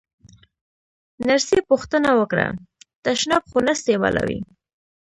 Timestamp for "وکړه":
2.19-2.47